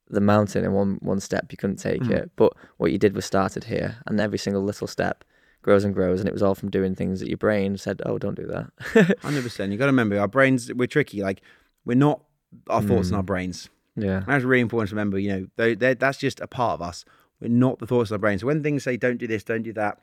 [0.08, 2.10] the mountain in one one step, you couldn't take Mm.
[2.10, 2.30] it.
[2.36, 5.24] But what you did was started here, and every single little step
[5.62, 8.18] grows and grows, and it was all from doing things that your brain said, "Oh,
[8.18, 9.72] don't do that." Hundred percent.
[9.72, 11.22] You got to remember, our brains we're tricky.
[11.22, 11.40] Like
[11.84, 12.22] we're not
[12.68, 13.16] our thoughts Mm.
[13.16, 13.68] our brains.
[13.96, 15.18] Yeah, And that's really important to remember.
[15.18, 17.04] You know, they they that's just a part of us.
[17.40, 18.38] We're not the thoughts of our brain.
[18.38, 20.00] So when things say don't do this, don't do that,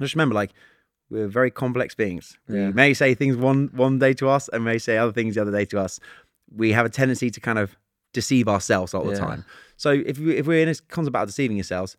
[0.00, 0.52] just remember, like
[1.10, 2.36] we're very complex beings.
[2.48, 2.66] Yeah.
[2.68, 5.42] We may say things one one day to us, and may say other things the
[5.42, 6.00] other day to us.
[6.54, 7.76] We have a tendency to kind of
[8.12, 9.18] deceive ourselves all the Yeah.
[9.18, 9.44] time.
[9.76, 11.96] So if we, if we're in a constant about deceiving yourselves,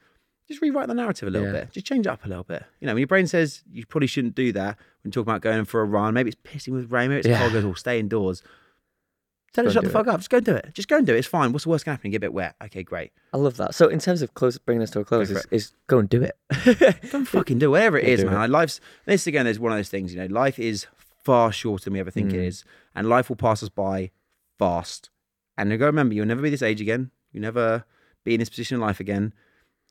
[0.48, 1.62] just rewrite the narrative a little Yeah.
[1.62, 1.72] bit.
[1.72, 2.64] Just change it up a little bit.
[2.80, 5.66] You know, when your brain says you probably shouldn't do that when talking about going
[5.66, 7.40] for a run, maybe it's pissing with rain, maybe it's Yeah.
[7.40, 8.44] cold, goes, or stay indoors.
[9.56, 10.20] Tell Go it, and shut the do fuck up.
[10.20, 10.70] Just go and do it.
[10.74, 11.20] Just go and do it.
[11.20, 11.52] It's fine.
[11.54, 12.12] What's the worst can happen?
[12.12, 12.56] Get a bit wet.
[12.66, 13.12] Okay, great.
[13.34, 13.74] I love that.
[13.74, 16.10] So in terms of close, bringing this to a close, for is, is go and
[16.10, 16.38] do it.
[17.12, 18.36] Go and fucking do whatever it Go is, do man.
[18.36, 18.38] it.
[18.40, 20.14] Like, life's this again is one of those things.
[20.14, 20.88] You know, life is
[21.24, 22.48] far shorter than we ever think it Mm.
[22.48, 22.64] is,
[22.94, 24.12] and life will pass us by
[24.60, 25.10] fast.
[25.58, 27.12] And you got to remember, you'll never be this age again.
[27.32, 27.86] You never
[28.26, 29.34] be in this position in life again.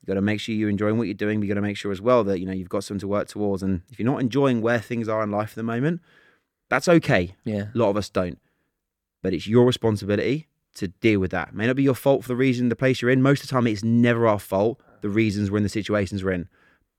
[0.01, 1.41] You got to make sure you're enjoying what you're doing.
[1.41, 3.27] You got to make sure as well that you know you've got something to work
[3.27, 3.63] towards.
[3.63, 6.01] And if you're not enjoying where things are in life at the moment,
[6.69, 7.35] that's okay.
[7.43, 8.37] yeah, A lot of us don't.
[9.25, 11.47] But it's your responsibility to deal with that.
[11.47, 13.23] It may not be your fault for the reason, the place you're in.
[13.23, 16.33] Most of the time, it's never our fault, the reasons we're in the situations we're
[16.33, 16.47] in.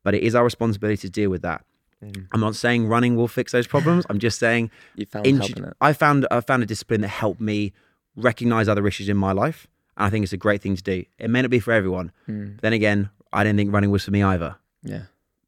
[0.02, 1.64] But it is our responsibility to deal with that.
[2.04, 2.26] Mm.
[2.32, 4.04] I'm not saying running will fix those problems.
[4.10, 5.72] I'm just saying you found in-.
[5.80, 7.72] I found I found a discipline that helped me
[8.16, 9.68] recognize other issues in my life.
[9.96, 11.04] And I think it's a great thing to do.
[11.20, 12.10] It may not be for everyone.
[12.28, 12.60] Mm.
[12.60, 14.56] Then again, I didn't think running was for me either.
[14.82, 15.02] Yeah.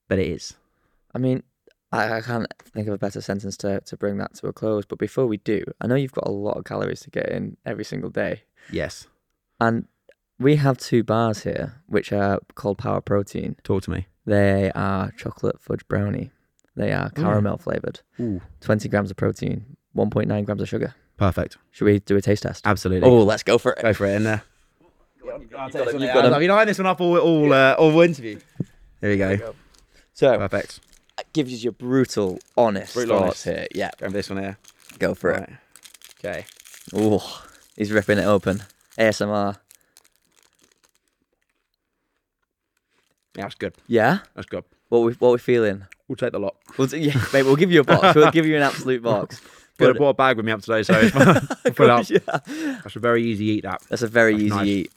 [0.06, 0.54] But it is.
[1.12, 1.42] I mean,
[1.90, 4.84] I, I can't think of a better sentence to, to bring that to a close.
[4.84, 7.56] But before we do, I know you've got a lot of calories to get in
[7.64, 8.42] every single day.
[8.70, 9.06] Yes.
[9.60, 9.86] And
[10.38, 13.56] we have two bars here, which are called Power Protein.
[13.64, 14.06] Talk to me.
[14.26, 16.30] They are chocolate fudge brownie.
[16.76, 18.00] They are caramel flavored.
[18.20, 18.40] Ooh.
[18.60, 20.94] 20 grams of protein, 1.9 grams of sugar.
[21.16, 21.56] Perfect.
[21.72, 22.64] Should we do a taste test?
[22.66, 23.08] Absolutely.
[23.08, 23.82] Oh, let's go for it.
[23.82, 24.14] Go for it.
[24.14, 24.42] in there.
[25.40, 26.38] You've got I've them, you've got them.
[26.38, 28.38] been eyeing this one up all all, uh, all interview.
[29.00, 29.54] There we go.
[30.14, 30.80] So, Perfect.
[31.32, 33.58] Gives you your brutal, honest Brutal thoughts honest.
[33.60, 33.66] here.
[33.74, 34.58] Yeah, Go for this one here.
[34.98, 35.50] go for it.
[36.18, 36.44] Okay.
[36.94, 37.44] Oh,
[37.76, 38.62] he's ripping it open.
[38.98, 39.56] ASMR.
[43.36, 43.74] Yeah, that's good.
[43.86, 44.18] Yeah?
[44.34, 44.64] That's good.
[44.88, 45.86] What we what we feeling?
[46.08, 46.56] We'll take the lot.
[46.76, 48.14] We'll t- yeah, mate, we'll give you a box.
[48.16, 49.40] We'll give you an absolute box.
[49.76, 51.90] Got I But- brought a bag with me up today, so it's I'll put it
[51.90, 52.08] up.
[52.10, 52.78] Yeah.
[52.82, 53.62] That's a very easy eat.
[53.64, 54.66] That That's a very That's easy nice.
[54.66, 54.92] eat.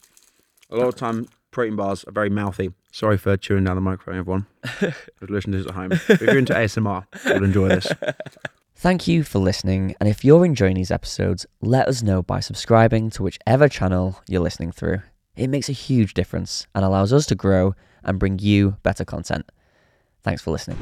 [0.72, 2.74] a lot of time protein bars are very mouthy.
[2.92, 4.48] Sorry for chewing down the microphone, everyone.
[5.22, 5.92] Listen to this at home.
[5.92, 7.92] If you're into ASMR, you'll enjoy this.
[8.76, 13.12] Thank you for listening, and if you're enjoying these episodes, let us know by subscribing
[13.12, 15.02] to whichever channel you're listening through.
[15.36, 19.52] It makes a huge difference and allows us to grow and bring you better content.
[20.24, 20.80] Thanks for listening.